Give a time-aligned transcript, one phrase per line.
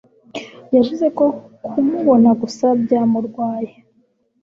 [0.75, 1.25] Yavuze ko
[1.71, 3.71] kumubona gusa byamurwaye.